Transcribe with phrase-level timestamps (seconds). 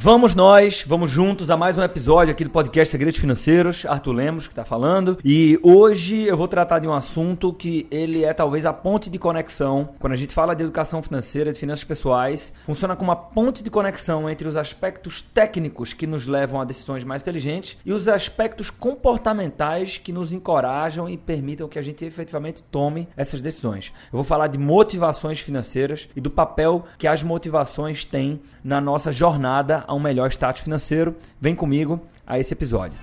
[0.00, 3.84] Vamos nós, vamos juntos a mais um episódio aqui do podcast Segredos Financeiros.
[3.84, 5.18] Arthur Lemos que está falando.
[5.24, 9.18] E hoje eu vou tratar de um assunto que ele é talvez a ponte de
[9.18, 9.88] conexão.
[9.98, 13.70] Quando a gente fala de educação financeira, de finanças pessoais, funciona como uma ponte de
[13.70, 18.70] conexão entre os aspectos técnicos que nos levam a decisões mais inteligentes e os aspectos
[18.70, 23.92] comportamentais que nos encorajam e permitam que a gente efetivamente tome essas decisões.
[24.12, 29.10] Eu vou falar de motivações financeiras e do papel que as motivações têm na nossa
[29.10, 31.16] jornada a um melhor status financeiro.
[31.40, 32.96] Vem comigo a esse episódio.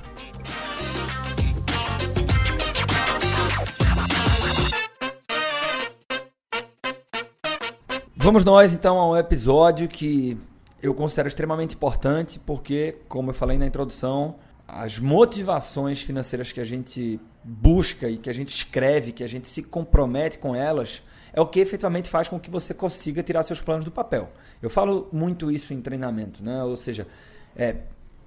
[8.16, 10.38] Vamos nós então a um episódio que
[10.82, 14.36] eu considero extremamente importante, porque, como eu falei na introdução,
[14.68, 19.48] as motivações financeiras que a gente busca e que a gente escreve, que a gente
[19.48, 21.02] se compromete com elas,
[21.36, 24.32] é o que efetivamente faz com que você consiga tirar seus planos do papel.
[24.62, 26.64] Eu falo muito isso em treinamento, né?
[26.64, 27.06] Ou seja,
[27.54, 27.76] é,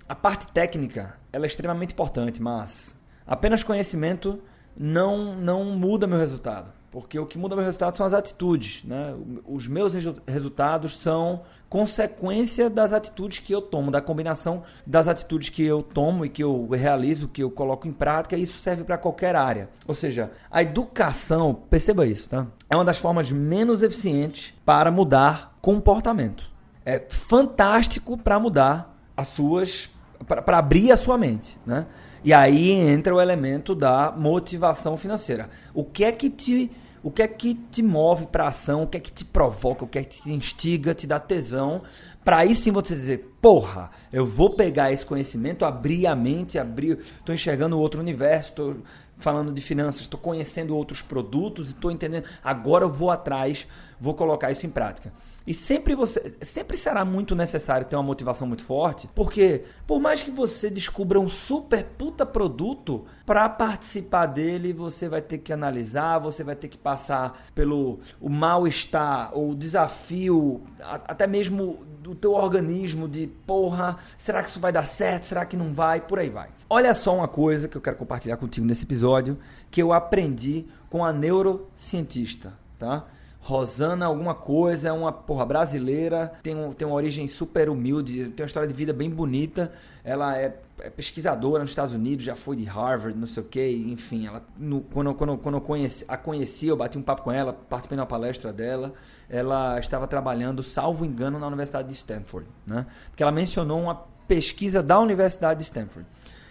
[0.07, 2.95] a parte técnica ela é extremamente importante, mas
[3.27, 4.39] apenas conhecimento
[4.77, 6.71] não, não muda meu resultado.
[7.01, 8.83] Porque o que muda meu resultado são as atitudes.
[8.85, 9.15] Né?
[9.47, 9.95] Os meus
[10.27, 16.25] resultados são consequência das atitudes que eu tomo, da combinação das atitudes que eu tomo
[16.25, 19.69] e que eu realizo, que eu coloco em prática, e isso serve para qualquer área.
[19.87, 22.47] Ou seja, a educação, perceba isso, tá?
[22.71, 26.51] É uma das formas menos eficientes para mudar comportamento.
[26.85, 29.91] É fantástico para mudar as suas
[30.27, 31.87] para abrir a sua mente, né?
[32.25, 35.49] E aí entra o elemento da motivação financeira.
[35.73, 36.71] O que é que te
[37.03, 38.83] o que é que te move para ação?
[38.83, 39.85] O que é que te provoca?
[39.85, 41.83] O que é que te instiga, te dá tesão?
[42.25, 46.99] Para aí sim você dizer, porra, eu vou pegar esse conhecimento, abrir a mente, abrir,
[46.99, 48.77] estou enxergando outro universo, estou
[49.19, 52.25] falando de finanças, estou conhecendo outros produtos e estou entendendo.
[52.43, 53.67] Agora eu vou atrás,
[54.01, 55.13] vou colocar isso em prática.
[55.47, 60.21] E sempre você, sempre será muito necessário ter uma motivação muito forte, porque por mais
[60.21, 66.19] que você descubra um super puta produto, para participar dele você vai ter que analisar,
[66.19, 72.35] você vai ter que passar pelo o mal-estar ou o desafio, até mesmo do teu
[72.35, 75.25] organismo de, porra, será que isso vai dar certo?
[75.25, 76.01] Será que não vai?
[76.03, 76.51] Por aí vai.
[76.71, 79.39] Olha só uma coisa que eu quero compartilhar contigo nesse episódio,
[79.71, 83.07] que eu aprendi com a neurocientista, tá?
[83.41, 88.45] Rosana alguma coisa, é uma porra brasileira, tem, um, tem uma origem super humilde, tem
[88.45, 89.73] uma história de vida bem bonita.
[90.05, 93.67] Ela é, é pesquisadora nos Estados Unidos, já foi de Harvard, não sei o que,
[93.67, 94.27] enfim.
[94.27, 97.55] Ela, no, quando, quando, quando eu conheci, a conheci, eu bati um papo com ela,
[97.55, 98.93] participei de uma palestra dela.
[99.31, 102.85] Ela estava trabalhando, salvo engano, na Universidade de Stanford, né?
[103.09, 103.95] Porque ela mencionou uma
[104.27, 106.07] pesquisa da Universidade de Stanford.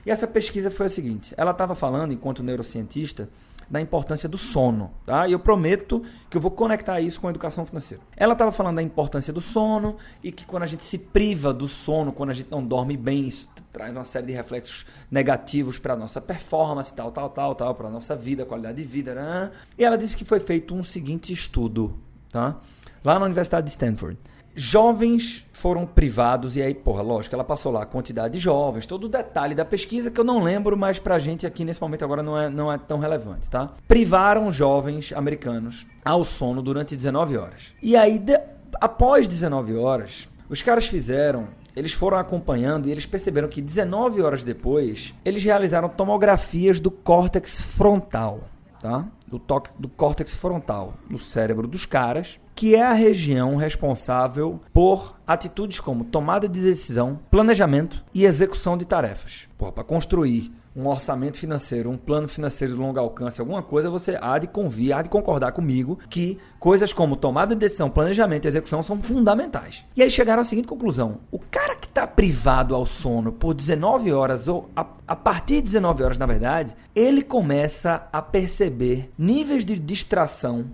[0.08, 3.28] E essa pesquisa foi a seguinte: ela estava falando, enquanto neurocientista,
[3.70, 5.28] da importância do sono, tá?
[5.28, 8.02] E eu prometo que eu vou conectar isso com a educação financeira.
[8.16, 11.68] Ela estava falando da importância do sono e que quando a gente se priva do
[11.68, 15.98] sono, quando a gente não dorme bem, isso traz uma série de reflexos negativos para
[15.98, 19.52] nossa performance, tal, tal, tal, tal, para nossa vida, qualidade de vida, né?
[19.78, 22.00] E ela disse que foi feito um seguinte estudo,
[22.32, 22.56] tá?
[23.04, 24.18] Lá na Universidade de Stanford
[24.58, 29.06] jovens foram privados, e aí, porra, lógico, ela passou lá a quantidade de jovens, todo
[29.06, 32.24] o detalhe da pesquisa que eu não lembro, mas pra gente aqui nesse momento agora
[32.24, 33.72] não é, não é tão relevante, tá?
[33.88, 37.74] Privaram jovens americanos ao sono durante 19 horas.
[37.82, 38.40] E aí, de,
[38.82, 41.48] após 19 horas, os caras fizeram
[41.78, 47.62] eles foram acompanhando e eles perceberam que 19 horas depois, eles realizaram tomografias do córtex
[47.62, 48.42] frontal,
[48.80, 49.06] tá?
[49.28, 55.16] Do, toque, do córtex frontal no cérebro dos caras que é a região responsável por
[55.28, 59.48] atitudes como tomada de decisão, planejamento e execução de tarefas.
[59.60, 64.38] Para construir um orçamento financeiro, um plano financeiro de longo alcance, alguma coisa, você há
[64.38, 68.84] de convir, há de concordar comigo que coisas como tomada de decisão, planejamento e execução
[68.84, 69.84] são fundamentais.
[69.96, 74.12] E aí chegaram à seguinte conclusão: o cara que está privado ao sono por 19
[74.14, 79.66] horas, ou a, a partir de 19 horas, na verdade, ele começa a perceber níveis
[79.66, 80.68] de distração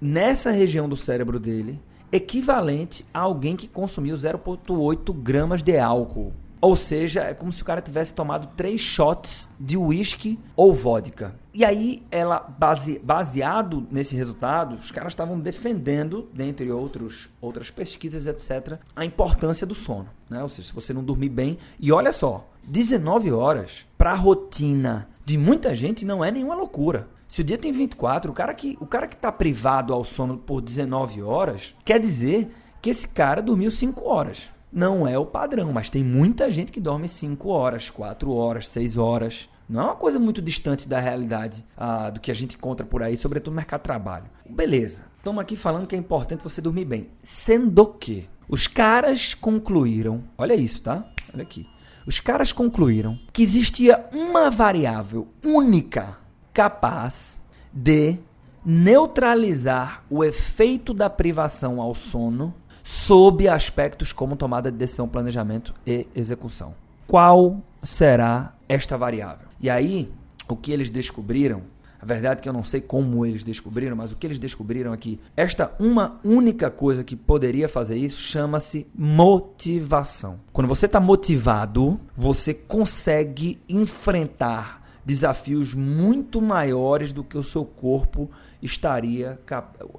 [0.00, 6.32] nessa região do cérebro dele, equivalente a alguém que consumiu 0,8 gramas de álcool.
[6.64, 11.34] Ou seja, é como se o cara tivesse tomado três shots de uísque ou vodka.
[11.52, 18.26] E aí, ela base, baseado nesse resultado, os caras estavam defendendo, dentre outros, outras pesquisas,
[18.26, 20.08] etc., a importância do sono.
[20.30, 20.40] Né?
[20.40, 21.58] Ou seja, se você não dormir bem.
[21.78, 27.08] E olha só, 19 horas para a rotina de muita gente não é nenhuma loucura.
[27.28, 30.38] Se o dia tem 24, o cara que o cara que tá privado ao sono
[30.38, 32.50] por 19 horas, quer dizer
[32.80, 34.53] que esse cara dormiu 5 horas.
[34.74, 38.96] Não é o padrão, mas tem muita gente que dorme 5 horas, 4 horas, 6
[38.96, 39.48] horas.
[39.68, 43.00] Não é uma coisa muito distante da realidade ah, do que a gente encontra por
[43.00, 44.24] aí, sobretudo no mercado de trabalho.
[44.44, 47.08] Beleza, estamos aqui falando que é importante você dormir bem.
[47.22, 51.04] Sendo que Os caras concluíram, olha isso, tá?
[51.32, 51.66] Olha aqui.
[52.04, 56.18] Os caras concluíram que existia uma variável única
[56.52, 57.40] capaz
[57.72, 58.18] de
[58.64, 62.54] neutralizar o efeito da privação ao sono
[62.84, 66.74] sob aspectos como tomada de decisão, planejamento e execução.
[67.08, 69.48] Qual será esta variável?
[69.60, 70.12] E aí,
[70.46, 71.62] o que eles descobriram
[72.04, 74.92] a verdade é que eu não sei como eles descobriram, mas o que eles descobriram
[74.92, 74.98] é
[75.34, 80.38] esta uma única coisa que poderia fazer isso chama-se motivação.
[80.52, 88.30] Quando você está motivado, você consegue enfrentar desafios muito maiores do que o seu corpo
[88.62, 89.38] estaria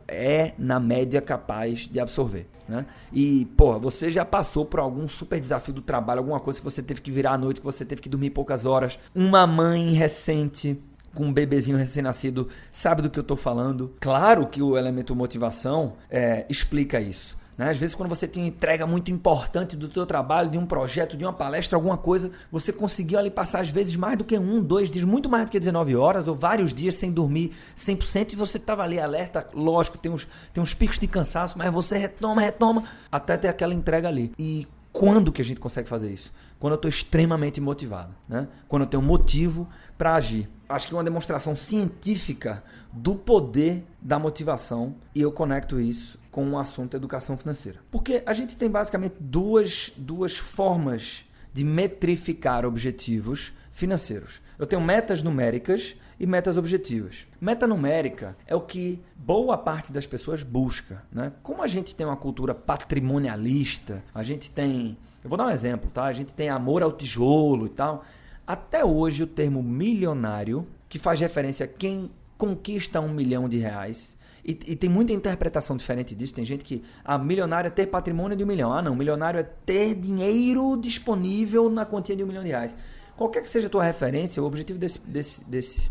[0.07, 2.47] é na média capaz de absorver.
[2.67, 2.85] Né?
[3.13, 6.81] E, pô, você já passou por algum super desafio do trabalho, alguma coisa que você
[6.81, 10.81] teve que virar à noite, que você teve que dormir poucas horas, uma mãe recente
[11.13, 13.93] com um bebezinho recém-nascido sabe do que eu estou falando.
[14.01, 17.37] Claro que o elemento motivação é, explica isso.
[17.57, 17.69] Né?
[17.69, 21.23] Às vezes, quando você tem entrega muito importante do teu trabalho, de um projeto, de
[21.23, 24.89] uma palestra, alguma coisa, você conseguiu ali passar, às vezes, mais do que um, dois
[24.89, 28.57] dias, muito mais do que 19 horas, ou vários dias sem dormir 100%, e você
[28.57, 32.83] estava ali alerta, lógico, tem uns, tem uns picos de cansaço, mas você retoma, retoma,
[33.11, 34.31] até ter aquela entrega ali.
[34.37, 36.31] E quando que a gente consegue fazer isso?
[36.59, 38.47] Quando eu estou extremamente motivado, né?
[38.67, 39.67] quando eu tenho motivo
[39.97, 46.19] para agir acho que uma demonstração científica do poder da motivação e eu conecto isso
[46.31, 47.79] com o assunto educação financeira.
[47.89, 54.41] Porque a gente tem basicamente duas, duas formas de metrificar objetivos financeiros.
[54.59, 57.25] Eu tenho metas numéricas e metas objetivas.
[57.39, 61.03] Meta numérica é o que boa parte das pessoas busca.
[61.11, 61.31] Né?
[61.43, 64.97] Como a gente tem uma cultura patrimonialista, a gente tem.
[65.23, 66.03] Eu vou dar um exemplo, tá?
[66.03, 68.05] A gente tem amor ao tijolo e tal.
[68.45, 74.15] Até hoje, o termo milionário, que faz referência a quem conquista um milhão de reais,
[74.47, 76.31] e, e, tem muita interpretação diferente disso.
[76.31, 78.71] Tem gente que, ah, milionário é ter patrimônio de um milhão.
[78.71, 82.75] Ah, não, milionário é ter dinheiro disponível na quantia de um milhão de reais.
[83.17, 85.89] Qualquer que seja a tua referência, o objetivo desse, desse, desse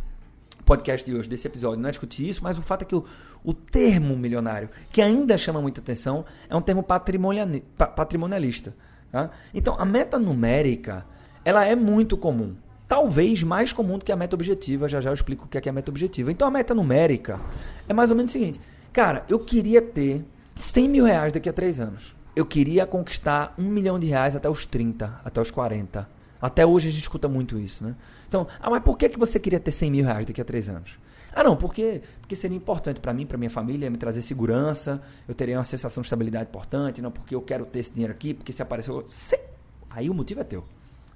[0.65, 3.05] podcast de hoje, desse episódio, não é discutir isso, mas o fato é que o,
[3.43, 8.73] o termo milionário, que ainda chama muita atenção, é um termo patrimonialista.
[9.11, 9.31] Tá?
[9.53, 11.05] Então, a meta numérica
[11.45, 12.55] ela é muito comum.
[12.89, 14.89] Talvez mais comum do que a meta objetiva.
[14.89, 16.31] Já já eu explico o que é, é a meta objetiva.
[16.31, 17.41] Então a meta numérica
[17.89, 18.61] é mais ou menos o seguinte:
[18.93, 20.25] cara, eu queria ter
[20.55, 22.15] 100 mil reais daqui a 3 anos.
[22.37, 26.09] Eu queria conquistar um milhão de reais até os 30, até os 40.
[26.41, 27.95] Até hoje a gente escuta muito isso, né?
[28.29, 30.69] Então, ah, mas por que, que você queria ter 100 mil reais daqui a 3
[30.69, 30.99] anos?
[31.33, 35.35] Ah, não, porque, porque seria importante para mim, para minha família, me trazer segurança, eu
[35.35, 38.53] teria uma sensação de estabilidade importante, não porque eu quero ter esse dinheiro aqui, porque
[38.53, 39.05] se apareceu.
[39.91, 40.65] Aí o motivo é teu.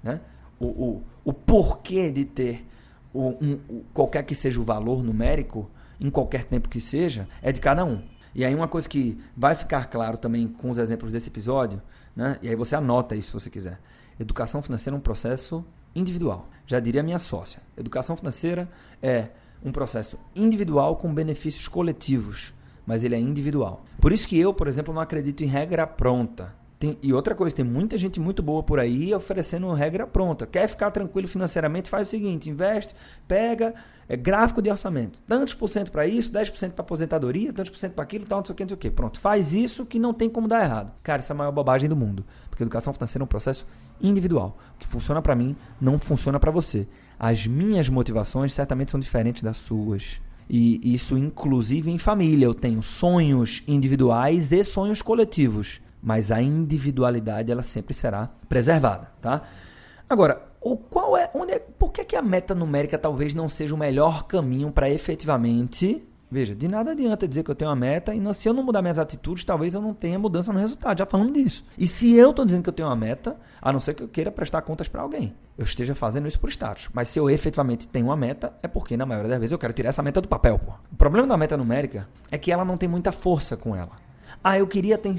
[0.03, 0.19] Né?
[0.59, 2.65] O, o, o porquê de ter
[3.13, 5.69] o, um, o, qualquer que seja o valor numérico,
[5.99, 8.01] em qualquer tempo que seja, é de cada um.
[8.33, 11.81] E aí uma coisa que vai ficar claro também com os exemplos desse episódio,
[12.15, 12.37] né?
[12.41, 13.79] e aí você anota isso se você quiser.
[14.19, 15.65] Educação financeira é um processo
[15.95, 16.47] individual.
[16.67, 17.61] Já diria minha sócia.
[17.77, 18.69] Educação financeira
[19.01, 19.29] é
[19.63, 22.53] um processo individual com benefícios coletivos,
[22.85, 23.83] mas ele é individual.
[23.99, 26.53] Por isso que eu, por exemplo, não acredito em regra pronta.
[26.79, 30.47] Tem, e outra coisa, tem muita gente muito boa por aí oferecendo regra pronta.
[30.47, 31.89] Quer ficar tranquilo financeiramente?
[31.89, 32.95] Faz o seguinte: investe,
[33.27, 33.75] pega
[34.07, 35.21] é, gráfico de orçamento.
[35.27, 38.45] Tantos por cento para isso, 10% para aposentadoria, tantos por cento para aquilo, tal, não
[38.45, 38.89] sei o que, não sei o que.
[38.89, 40.93] Pronto, faz isso que não tem como dar errado.
[41.03, 42.25] Cara, isso é a maior bobagem do mundo.
[42.49, 43.67] Porque educação financeira é um processo
[43.99, 44.57] individual.
[44.75, 46.87] O que funciona para mim não funciona para você.
[47.19, 50.21] As minhas motivações certamente são diferentes das suas.
[50.49, 52.45] E isso, inclusive em família.
[52.45, 59.41] Eu tenho sonhos individuais e sonhos coletivos mas a individualidade ela sempre será preservada, tá?
[60.09, 63.75] Agora, o qual é, onde é, por que, que a meta numérica talvez não seja
[63.75, 68.13] o melhor caminho para efetivamente Veja, de nada adianta dizer que eu tenho uma meta
[68.13, 70.99] e não, se eu não mudar minhas atitudes, talvez eu não tenha mudança no resultado.
[70.99, 71.65] Já falando disso.
[71.75, 74.07] E se eu estou dizendo que eu tenho uma meta, a não ser que eu
[74.07, 76.87] queira prestar contas para alguém, eu esteja fazendo isso por status.
[76.93, 79.73] Mas se eu efetivamente tenho uma meta, é porque na maioria das vezes eu quero
[79.73, 80.59] tirar essa meta do papel.
[80.59, 80.73] Pô.
[80.91, 83.93] O problema da meta numérica é que ela não tem muita força com ela.
[84.43, 85.15] Ah, eu queria ter,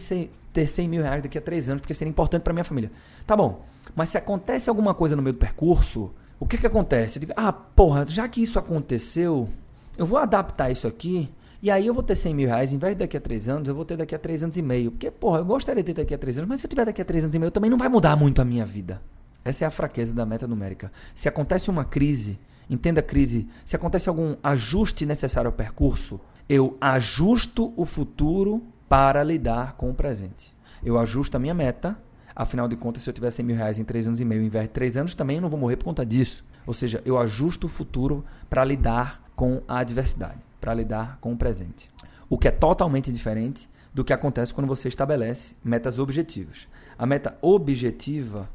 [0.52, 2.90] ter 100 mil reais daqui a três anos, porque seria importante para minha família.
[3.26, 3.64] Tá bom,
[3.95, 7.19] mas se acontece alguma coisa no meio do percurso, o que que acontece?
[7.19, 9.49] Eu digo, ah, porra, já que isso aconteceu,
[9.99, 11.29] eu vou adaptar isso aqui,
[11.62, 13.69] e aí eu vou ter 100 mil reais, em vez de daqui a três anos,
[13.69, 14.90] eu vou ter daqui a três anos e meio.
[14.90, 17.02] Porque, porra, eu gostaria de ter daqui a três anos, mas se eu tiver daqui
[17.02, 19.02] a três anos e meio, também não vai mudar muito a minha vida.
[19.45, 20.90] Essa é a fraqueza da meta numérica.
[21.14, 22.38] Se acontece uma crise,
[22.69, 29.23] entenda a crise, se acontece algum ajuste necessário ao percurso, eu ajusto o futuro para
[29.23, 30.52] lidar com o presente.
[30.82, 31.97] Eu ajusto a minha meta,
[32.35, 34.68] afinal de contas, se eu tiver 100 mil reais em 3 anos e meio, de
[34.68, 36.44] 3 anos, também eu não vou morrer por conta disso.
[36.66, 41.37] Ou seja, eu ajusto o futuro para lidar com a adversidade, para lidar com o
[41.37, 41.88] presente.
[42.28, 46.66] O que é totalmente diferente do que acontece quando você estabelece metas objetivas.
[46.99, 48.50] A meta objetiva,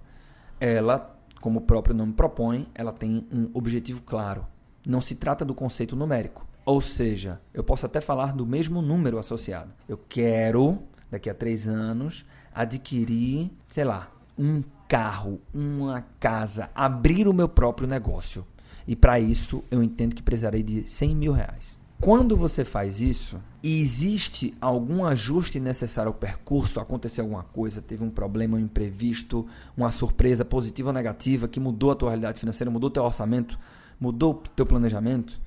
[0.60, 4.46] ela, como o próprio nome propõe, ela tem um objetivo claro.
[4.86, 6.46] Não se trata do conceito numérico.
[6.66, 9.72] Ou seja, eu posso até falar do mesmo número associado.
[9.88, 10.80] Eu quero,
[11.12, 17.88] daqui a três anos, adquirir, sei lá, um carro, uma casa, abrir o meu próprio
[17.88, 18.46] negócio.
[18.88, 21.80] E para isso eu entendo que precisarei de 100 mil reais.
[22.02, 28.04] Quando você faz isso e existe algum ajuste necessário ao percurso, aconteceu alguma coisa, teve
[28.04, 32.70] um problema, um imprevisto, uma surpresa positiva ou negativa que mudou a tua realidade financeira,
[32.70, 33.58] mudou teu orçamento,
[34.00, 35.40] mudou o teu planejamento,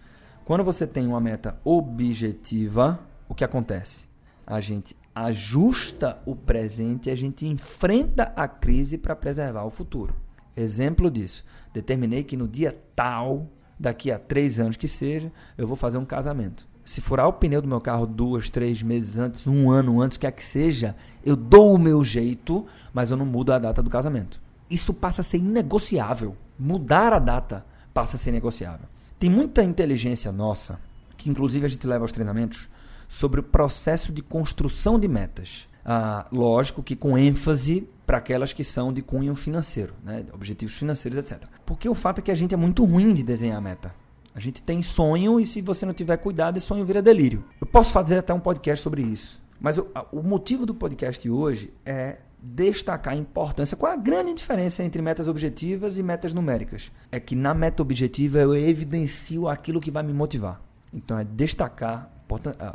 [0.49, 4.07] quando você tem uma meta objetiva, o que acontece?
[4.47, 10.17] A gente ajusta o presente e a gente enfrenta a crise para preservar o futuro.
[10.57, 11.45] Exemplo disso.
[11.71, 13.47] Determinei que no dia tal,
[13.79, 16.67] daqui a três anos que seja, eu vou fazer um casamento.
[16.83, 20.33] Se furar o pneu do meu carro duas, três meses antes, um ano antes, quer
[20.33, 24.41] que seja, eu dou o meu jeito, mas eu não mudo a data do casamento.
[24.71, 26.35] Isso passa a ser inegociável.
[26.59, 28.89] Mudar a data passa a ser negociável.
[29.19, 30.79] Tem muita inteligência nossa,
[31.17, 32.69] que inclusive a gente leva aos treinamentos,
[33.09, 35.67] sobre o processo de construção de metas.
[35.85, 40.25] Ah, lógico que com ênfase para aquelas que são de cunho financeiro, né?
[40.33, 41.45] objetivos financeiros, etc.
[41.67, 43.95] Porque o fato é que a gente é muito ruim de desenhar meta.
[44.35, 47.45] A gente tem sonho e se você não tiver cuidado, sonho vira delírio.
[47.61, 49.41] Eu posso fazer até um podcast sobre isso.
[49.61, 53.77] Mas o, o motivo do podcast hoje é destacar a importância.
[53.77, 56.93] Qual é a grande diferença entre metas objetivas e metas numéricas?
[57.11, 60.61] É que na meta objetiva eu evidencio aquilo que vai me motivar.
[60.93, 62.11] Então é destacar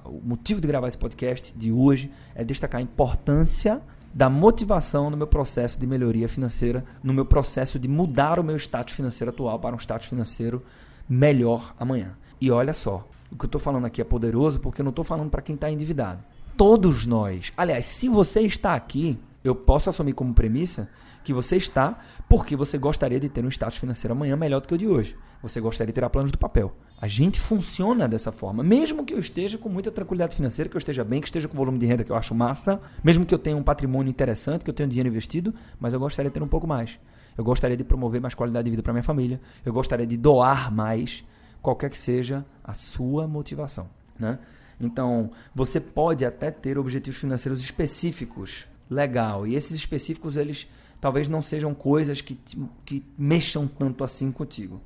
[0.06, 3.82] o motivo de gravar esse podcast de hoje é destacar a importância
[4.14, 8.56] da motivação no meu processo de melhoria financeira, no meu processo de mudar o meu
[8.56, 10.64] status financeiro atual para um status financeiro
[11.08, 12.14] melhor amanhã.
[12.42, 15.06] E olha só, o que eu estou falando aqui é poderoso porque eu não estou
[15.06, 16.24] falando para quem está endividado.
[16.56, 20.90] Todos nós, aliás, se você está aqui eu posso assumir como premissa
[21.24, 24.74] que você está porque você gostaria de ter um status financeiro amanhã melhor do que
[24.74, 25.16] o de hoje.
[25.42, 26.74] Você gostaria de tirar planos do papel.
[27.00, 28.64] A gente funciona dessa forma.
[28.64, 31.58] Mesmo que eu esteja com muita tranquilidade financeira, que eu esteja bem, que esteja com
[31.58, 34.70] volume de renda que eu acho massa, mesmo que eu tenha um patrimônio interessante, que
[34.70, 36.98] eu tenha dinheiro investido, mas eu gostaria de ter um pouco mais.
[37.38, 39.42] Eu gostaria de promover mais qualidade de vida para minha família.
[39.66, 41.26] Eu gostaria de doar mais,
[41.62, 43.90] qualquer que seja a sua motivação.
[44.18, 44.40] Né?
[44.80, 49.48] Então, você pode até ter objetivos financeiros específicos legal.
[49.48, 50.68] E esses específicos, eles
[51.00, 52.40] talvez não sejam coisas que,
[52.86, 54.82] que mexam tanto assim contigo.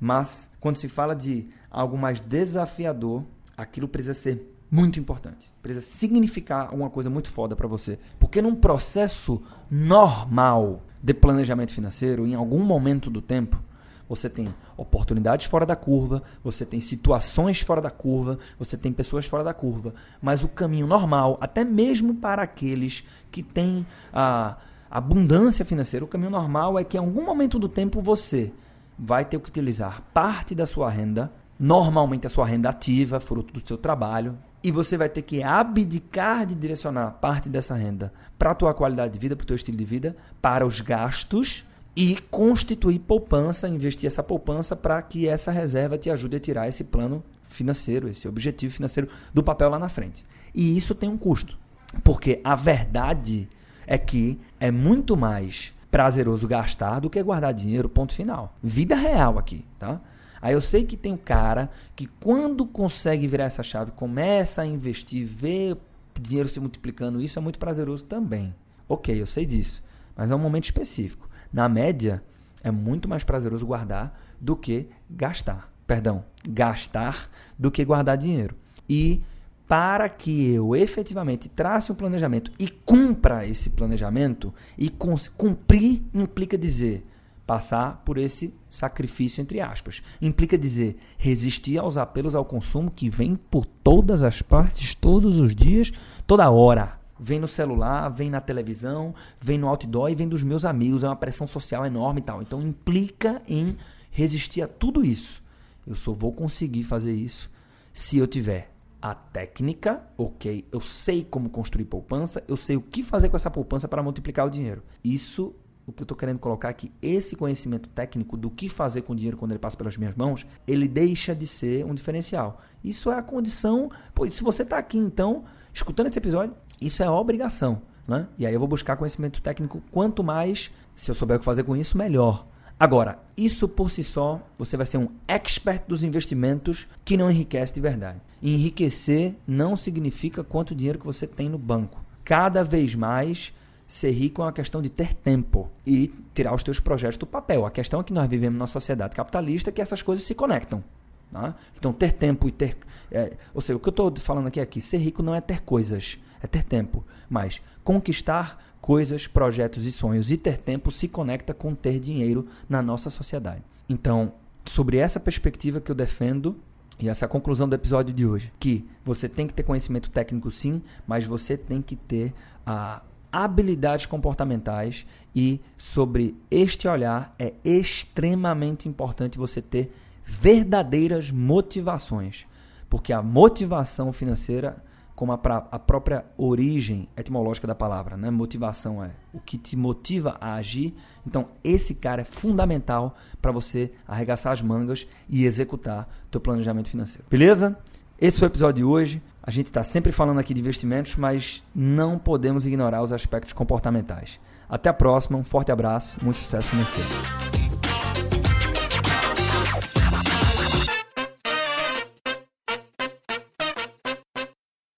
[0.00, 3.24] Mas, quando se fala de algo mais desafiador,
[3.56, 5.52] aquilo precisa ser muito importante.
[5.62, 7.98] Precisa significar alguma coisa muito foda para você.
[8.18, 13.60] Porque num processo normal de planejamento financeiro, em algum momento do tempo,
[14.08, 19.26] você tem oportunidades fora da curva, você tem situações fora da curva, você tem pessoas
[19.26, 19.94] fora da curva.
[20.22, 24.56] Mas o caminho normal, até mesmo para aqueles que têm a
[24.90, 28.52] abundância financeira, o caminho normal é que em algum momento do tempo você
[28.98, 33.66] vai ter que utilizar parte da sua renda, normalmente a sua renda ativa, fruto do
[33.66, 38.54] seu trabalho, e você vai ter que abdicar de direcionar parte dessa renda para a
[38.54, 41.64] tua qualidade de vida, para o teu estilo de vida, para os gastos
[42.00, 46.84] e constituir poupança, investir essa poupança para que essa reserva te ajude a tirar esse
[46.84, 50.24] plano financeiro, esse objetivo financeiro do papel lá na frente.
[50.54, 51.58] E isso tem um custo,
[52.04, 53.48] porque a verdade
[53.84, 58.56] é que é muito mais prazeroso gastar do que guardar dinheiro, ponto final.
[58.62, 60.00] Vida real aqui, tá?
[60.40, 64.66] Aí eu sei que tem um cara que quando consegue virar essa chave, começa a
[64.66, 65.76] investir, vê
[66.20, 68.54] dinheiro se multiplicando, isso é muito prazeroso também.
[68.88, 69.82] Ok, eu sei disso,
[70.14, 71.27] mas é um momento específico.
[71.52, 72.22] Na média,
[72.62, 75.72] é muito mais prazeroso guardar do que gastar.
[75.86, 78.54] Perdão, gastar do que guardar dinheiro.
[78.88, 79.22] E
[79.66, 87.06] para que eu efetivamente trace um planejamento e cumpra esse planejamento, e cumprir implica dizer
[87.46, 90.02] passar por esse sacrifício entre aspas.
[90.20, 95.54] Implica dizer resistir aos apelos ao consumo que vem por todas as partes, todos os
[95.54, 95.92] dias,
[96.26, 96.98] toda hora.
[97.18, 101.02] Vem no celular, vem na televisão, vem no outdoor e vem dos meus amigos.
[101.04, 102.42] É uma pressão social enorme e tal.
[102.42, 103.76] Então implica em
[104.10, 105.42] resistir a tudo isso.
[105.86, 107.50] Eu só vou conseguir fazer isso
[107.92, 108.70] se eu tiver
[109.00, 113.50] a técnica, ok, eu sei como construir poupança, eu sei o que fazer com essa
[113.50, 114.82] poupança para multiplicar o dinheiro.
[115.02, 115.54] Isso,
[115.86, 119.16] o que eu estou querendo colocar aqui, esse conhecimento técnico do que fazer com o
[119.16, 122.60] dinheiro quando ele passa pelas minhas mãos, ele deixa de ser um diferencial.
[122.82, 127.10] Isso é a condição, pois se você está aqui então, escutando esse episódio, isso é
[127.10, 127.82] obrigação.
[128.06, 128.26] Né?
[128.38, 129.82] E aí eu vou buscar conhecimento técnico.
[129.90, 132.46] Quanto mais, se eu souber o que fazer com isso, melhor.
[132.80, 137.74] Agora, isso por si só, você vai ser um expert dos investimentos que não enriquece
[137.74, 138.20] de verdade.
[138.40, 142.00] Enriquecer não significa quanto dinheiro que você tem no banco.
[142.24, 143.52] Cada vez mais
[143.86, 147.66] ser rico é uma questão de ter tempo e tirar os teus projetos do papel.
[147.66, 150.84] A questão é que nós vivemos numa sociedade capitalista que essas coisas se conectam.
[151.32, 151.54] Tá?
[151.76, 152.76] Então, ter tempo e ter.
[153.10, 155.40] É, ou seja, o que eu estou falando aqui é que ser rico não é
[155.40, 157.04] ter coisas, é ter tempo.
[157.28, 162.80] Mas conquistar coisas, projetos e sonhos e ter tempo se conecta com ter dinheiro na
[162.80, 163.62] nossa sociedade.
[163.88, 164.32] Então,
[164.64, 166.56] sobre essa perspectiva que eu defendo,
[166.98, 170.10] e essa é a conclusão do episódio de hoje, que você tem que ter conhecimento
[170.10, 172.32] técnico sim, mas você tem que ter
[172.66, 179.92] a habilidades comportamentais e sobre este olhar é extremamente importante você ter
[180.28, 182.46] verdadeiras motivações,
[182.90, 184.76] porque a motivação financeira,
[185.16, 188.30] como a, pra, a própria origem etimológica da palavra, né?
[188.30, 190.94] motivação é o que te motiva a agir.
[191.26, 197.24] Então, esse cara é fundamental para você arregaçar as mangas e executar teu planejamento financeiro.
[197.30, 197.76] Beleza?
[198.20, 199.22] Esse foi o episódio de hoje.
[199.42, 204.38] A gente está sempre falando aqui de investimentos, mas não podemos ignorar os aspectos comportamentais.
[204.68, 207.67] Até a próxima, um forte abraço, muito sucesso financeiro.